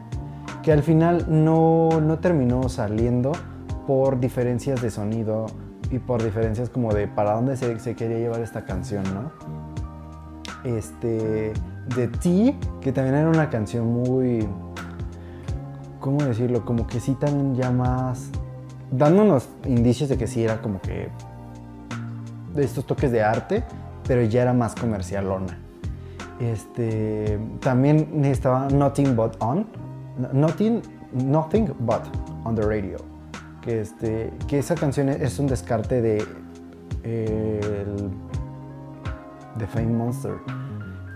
[0.61, 1.89] que al final no
[2.21, 3.31] terminó saliendo
[3.87, 5.47] por diferencias de sonido
[5.93, 9.31] y por diferencias como de para dónde se, quería llevar esta canción, ¿no?
[10.63, 11.53] Este,
[11.95, 14.47] de ti, que también era una canción muy,
[15.99, 16.65] ¿cómo decirlo?
[16.65, 18.29] Como que sí también ya más,
[18.91, 21.09] dándonos indicios de que sí era como que
[22.55, 23.63] de estos toques de arte,
[24.07, 25.57] pero ya era más comercialona.
[26.39, 29.67] Este, también estaba Nothing But On,
[30.31, 30.81] Nothing,
[31.13, 32.01] Nothing But
[32.45, 33.12] On The Radio
[33.63, 36.23] que, este, que esa canción es un descarte de,
[37.03, 37.61] eh,
[39.53, 40.33] The de Fame Monster.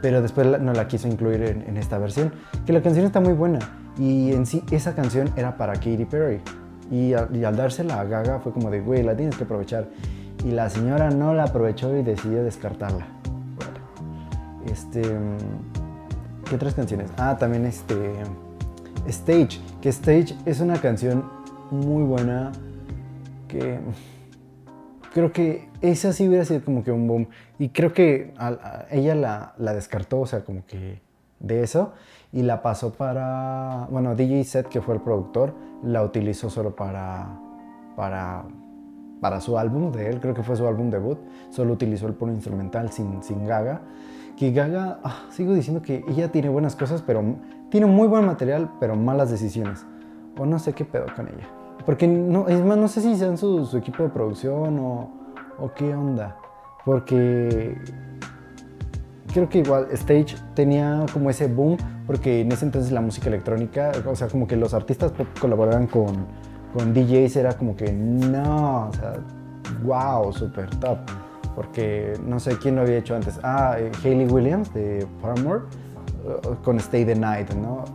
[0.01, 2.31] Pero después no la quiso incluir en, esta versión.
[2.65, 3.59] Que la canción está muy buena.
[3.97, 6.39] Y en sí, esa canción era para Katy Perry.
[6.91, 9.89] Y, al dársela a Gaga fue como de, güey, la tienes que aprovechar.
[10.45, 13.07] Y la señora no la aprovechó y decidió descartarla.
[14.71, 15.01] Este.
[16.47, 17.09] ¿Qué otras canciones?
[17.17, 18.13] Ah, también este.
[19.07, 19.59] Stage.
[19.81, 21.23] Que Stage es una canción
[21.71, 22.51] muy buena
[23.47, 23.79] que
[25.13, 27.27] creo que esa sí hubiera sido como que un boom.
[27.59, 28.33] Y creo que
[28.91, 31.01] ella la, la, descartó, o sea, como que
[31.39, 31.93] de eso.
[32.31, 35.53] Y la pasó para, bueno, DJ Set, que fue el productor,
[35.83, 37.39] la utilizó solo para,
[37.95, 38.43] para,
[39.21, 41.17] para su álbum de él, creo que fue su álbum debut.
[41.49, 43.81] Solo utilizó el puro instrumental sin, sin Gaga.
[44.35, 47.23] Que Gaga, ah, sigo diciendo que ella tiene buenas cosas, pero
[47.69, 49.85] tiene muy buen material, pero malas decisiones.
[50.37, 51.47] O no sé qué pedo con ella.
[51.87, 55.09] Porque no, es más, no sé si sean su, equipo de producción o,
[55.73, 56.35] qué onda.
[56.83, 57.77] Porque
[59.33, 63.93] creo que igual Stage tenía como ese boom, porque en ese entonces la música electrónica,
[64.05, 66.07] o sea, como que los artistas colaboraban con,
[66.93, 69.13] DJs, era como que no, o sea,
[69.85, 70.97] wow, super top.
[71.55, 73.39] Porque no sé quién lo había hecho antes.
[73.43, 75.61] Ah, eh, Hayley Williams de Paramore
[76.25, 77.85] eh, con Stay the Night, ¿no?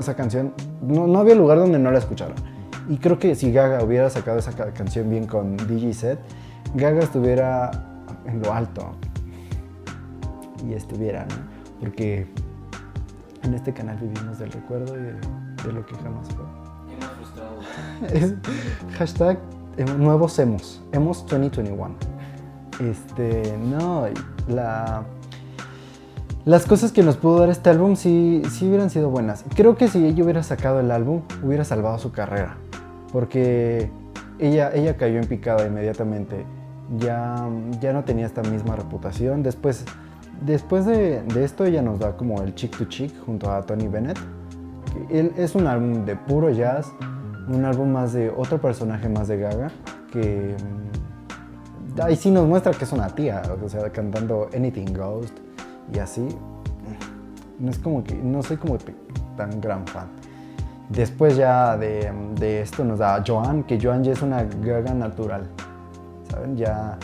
[0.00, 2.34] Esa canción, no había lugar donde no la escucharon.
[2.88, 6.18] Y creo que si Gaga hubiera sacado esa canción bien con DJ Set,
[6.74, 7.70] Gaga estuviera
[8.26, 8.90] en lo alto.
[10.68, 11.80] Y estuviera, ¿no?
[11.80, 12.26] Porque
[13.42, 18.14] en este canal vivimos del recuerdo y de, lo que jamás fue.
[18.96, 18.96] frustrado.
[18.98, 19.38] hashtag
[19.98, 21.94] nuevos hemos, hemos 2021.
[22.80, 24.06] Este, no,
[24.48, 25.02] la,
[26.44, 29.44] las cosas que nos pudo dar este álbum sí, sí hubieran sido buenas.
[29.56, 32.56] Creo que si ella hubiera sacado el álbum, hubiera salvado su carrera
[33.12, 33.90] porque
[34.38, 36.44] ella, ella cayó en picada inmediatamente.
[36.98, 37.38] Ya,
[37.80, 39.42] ya no tenía esta misma reputación.
[39.42, 39.84] Después,
[40.44, 44.18] después de, esto ella nos da como el Chick to Chick junto a Tony Bennett.
[45.10, 46.90] Él, es un álbum de puro jazz,
[47.48, 49.68] un álbum más de otro personaje más de Gaga,
[50.12, 50.54] que
[51.96, 55.36] mm, ahí sí nos muestra que es una tía, o sea, cantando Anything Ghost
[55.94, 56.26] y así.
[57.58, 58.76] No es como que, no soy como
[59.36, 60.08] tan gran fan.
[60.92, 62.12] Después ya de,
[62.60, 65.44] esto nos da Joan, que Joan ya es una gaga natural,
[66.30, 66.54] ¿saben?
[66.54, 66.98] Ya,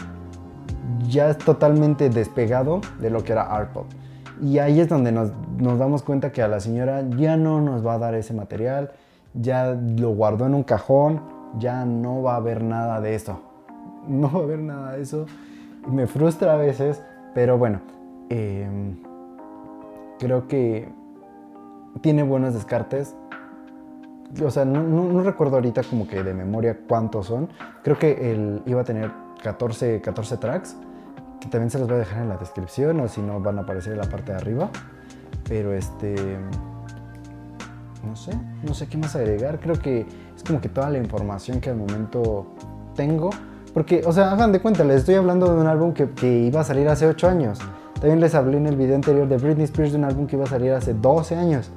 [1.08, 3.86] ya es totalmente despegado de lo que era art pop.
[4.42, 5.30] Y ahí es donde nos,
[5.78, 8.92] damos cuenta que a la señora ya no nos va a dar ese material,
[9.32, 11.22] ya lo guardó en un cajón,
[11.58, 13.40] ya no va a haber nada de eso.
[14.06, 15.24] No va a haber nada de eso.
[15.90, 17.02] Me frustra a veces,
[17.34, 17.80] pero bueno,
[18.28, 18.68] eh,
[20.18, 20.90] creo que
[22.02, 23.14] tiene buenos descartes,
[24.44, 27.48] o sea, no, recuerdo ahorita como que de memoria cuántos son.
[27.82, 29.10] Creo que él iba a tener
[29.42, 30.76] 14, 14 tracks,
[31.40, 33.62] que también se los voy a dejar en la descripción o si no van a
[33.62, 34.70] aparecer en la parte de arriba.
[35.48, 36.16] Pero este...
[38.06, 39.58] No sé, no sé qué más agregar.
[39.60, 42.46] Creo que es como que toda la información que al momento
[42.94, 43.30] tengo.
[43.74, 46.60] Porque, o sea, hagan de cuenta, les estoy hablando de un álbum que, que iba
[46.60, 47.58] a salir hace 8 años.
[47.94, 50.44] También les hablé en el video anterior de Britney Spears de un álbum que iba
[50.44, 51.70] a salir hace 12 años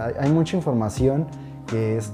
[0.00, 1.26] hay mucha información
[1.66, 2.12] que es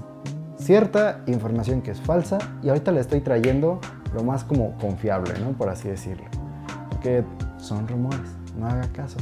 [0.57, 3.81] cierta, información que es falsa, y ahorita le estoy trayendo
[4.15, 5.53] lo más como confiable, ¿no?
[5.57, 6.25] Por así decirlo.
[6.91, 7.25] Porque
[7.59, 9.19] son rumores, no haga caso.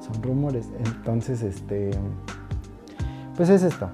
[0.00, 0.68] Son rumores.
[0.84, 1.90] Entonces, este.
[3.36, 3.88] Pues es esto.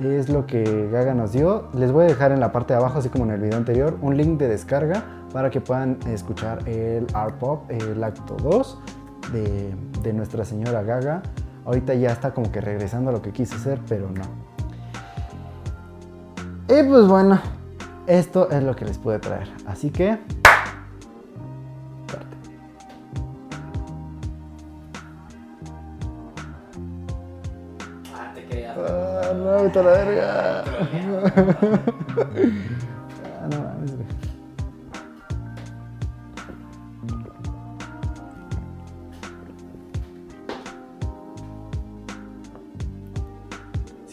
[0.00, 1.68] Es lo que Gaga nos dio.
[1.74, 3.98] Les voy a dejar en la parte de abajo, así como en el video anterior,
[4.00, 8.78] un link de descarga para que puedan escuchar el Art Pop, el acto 2
[9.32, 11.22] de, de Nuestra Señora Gaga
[11.68, 14.22] Ahorita ya está como que regresando a lo que quise hacer, pero no.
[16.74, 17.38] Y pues bueno,
[18.06, 19.50] esto es lo que les pude traer.
[19.66, 20.18] Así que...
[28.14, 30.64] Ah, te ah, no, te la verga.
[33.40, 34.27] Ah, no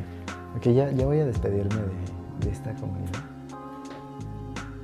[0.55, 1.81] ok, ya, voy a despedirme
[2.41, 3.19] de, esta comunidad.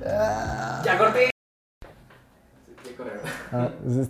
[0.03, 0.81] Ah.
[0.83, 1.29] ¡Ya corté!
[2.81, 3.21] Sigue corriendo.
[3.51, 3.69] Ah,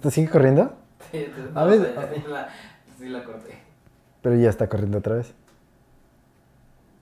[0.09, 0.71] ¿Sigue corriendo?
[1.11, 2.21] Sí, a ver.
[2.97, 3.57] sí, la, corté.
[4.21, 5.33] Pero ya está corriendo otra vez.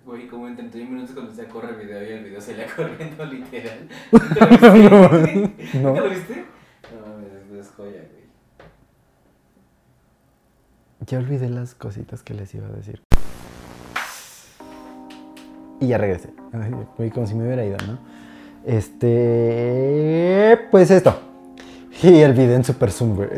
[0.07, 2.65] Güey, como en 31 minutos cuando se corre el video y el video se le
[2.75, 3.87] corriendo literal.
[4.33, 5.77] ¿Te lo viste?
[5.83, 5.95] no.
[5.95, 6.54] lo viste?
[11.07, 13.03] Ya olvidé las cositas que les iba a decir.
[15.79, 16.29] Y ya regresé.
[17.13, 17.97] Como si me hubiera ido, ¿no?
[18.65, 20.57] Este.
[20.71, 21.15] Pues esto.
[22.01, 23.29] Y el video en Super Zoom, güey.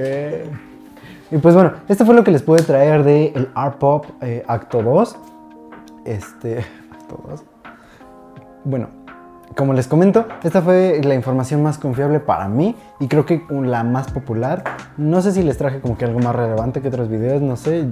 [1.30, 4.44] Y pues bueno, esto fue lo que les pude traer de el Art Pop eh,
[4.48, 5.18] Acto 2.
[6.06, 6.60] Este.
[6.92, 7.44] Acto 2.
[8.64, 8.90] Bueno,
[9.58, 13.84] como les comento, esta fue la información más confiable para mí y creo que la
[13.84, 14.64] más popular.
[14.98, 17.86] No sé si les traje como que algo más relevante que otros videos, no sé.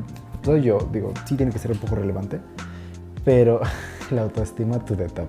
[0.44, 2.40] Soy yo, digo, sí tiene que ser un poco relevante.
[3.24, 3.62] Pero
[4.12, 5.26] la autoestima to the top.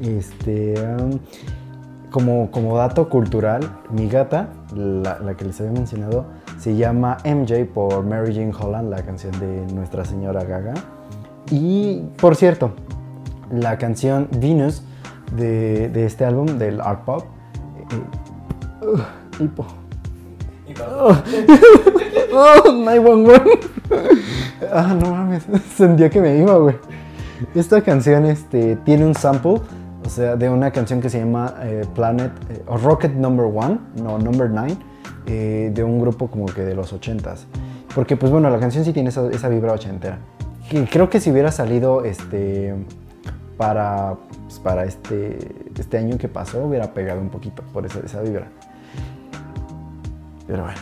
[0.00, 0.74] Este,
[2.10, 6.24] como, como dato cultural, mi gata, la, la que les había mencionado,
[6.58, 10.74] se llama MJ por Mary Jane Holland, la canción de Nuestra Señora Gaga.
[11.48, 12.72] Y por cierto,
[13.52, 14.82] la canción Venus
[15.32, 17.24] de, este álbum, del art pop.
[18.82, 19.66] Uh, hipo.
[22.36, 23.30] Oh, One One.
[24.72, 25.44] ah, no mames,
[25.76, 26.74] sentía que me iba, güey.
[27.54, 29.60] Esta canción este, tiene un sample,
[30.04, 33.78] o sea, de una canción que se llama eh, Planet, eh, o Rocket Number One,
[34.02, 34.76] no, Number Nine,
[35.26, 37.46] de un grupo como que de los ochentas.
[37.94, 40.18] Porque, pues bueno, la canción sí tiene esa, vibra ochentera.
[40.72, 42.74] Y creo que si hubiera salido este
[43.56, 45.38] para, pues, para este,
[45.78, 48.48] este año que pasó hubiera pegado un poquito por esa, esa vibra.
[50.46, 50.78] Pero bueno,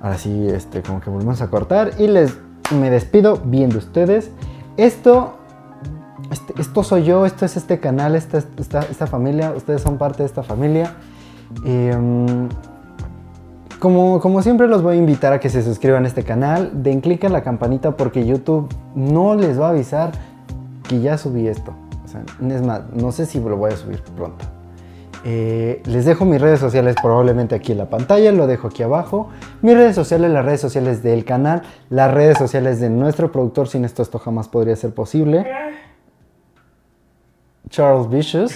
[0.00, 2.36] ahora sí, este, como que volvemos a cortar y les
[2.78, 4.30] me despido viendo ustedes.
[4.76, 5.34] Esto,
[6.30, 10.26] este, esto soy yo, esto es este canal, esta, esta, familia, ustedes son parte de
[10.26, 10.92] esta familia.
[11.64, 12.48] Em,
[13.80, 17.00] como, como, siempre los voy a invitar a que se suscriban a este canal, den
[17.00, 20.12] clic en la campanita porque YouTube no les va a avisar
[20.86, 21.72] que ya subí esto
[22.48, 24.44] es más, no sé si lo voy a subir pronto.
[25.24, 29.28] Eh, les dejo mis redes sociales probablemente aquí en la pantalla, lo dejo aquí abajo.
[29.60, 33.84] Mis redes sociales, las redes sociales del canal, las redes sociales de nuestro productor, sin
[33.84, 35.46] esto esto jamás podría ser posible.
[37.68, 38.54] Charles Vicious.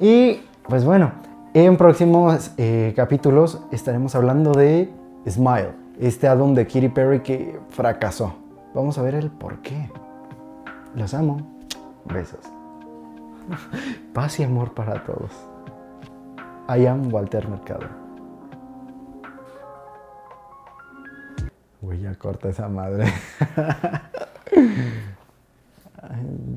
[0.00, 1.12] Y pues bueno,
[1.54, 4.90] en próximos eh, capítulos estaremos hablando de
[5.26, 8.34] Smile, este álbum de Katy Perry que fracasó.
[8.74, 9.90] Vamos a ver el por qué.
[10.94, 11.38] Los amo.
[12.04, 12.40] Besos.
[14.12, 15.30] Paz y amor para todos.
[16.68, 17.86] I am Walter Mercado.
[21.80, 23.12] Uy, ya corta esa madre.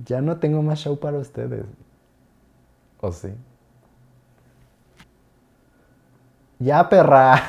[0.06, 1.66] ya no tengo más show para ustedes.
[3.02, 3.28] ¿O sí?
[6.58, 7.40] Ya, perra.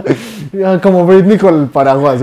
[0.82, 2.22] Como Britney con el paraguas,